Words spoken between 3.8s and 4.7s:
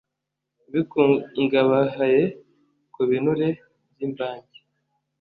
byimvange